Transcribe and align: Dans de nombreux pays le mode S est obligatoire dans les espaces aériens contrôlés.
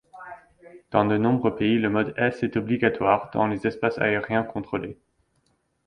Dans 0.89 1.05
de 1.05 1.15
nombreux 1.15 1.55
pays 1.55 1.77
le 1.77 1.87
mode 1.91 2.15
S 2.17 2.41
est 2.41 2.57
obligatoire 2.57 3.29
dans 3.35 3.45
les 3.45 3.67
espaces 3.67 3.99
aériens 3.99 4.41
contrôlés. 4.41 4.97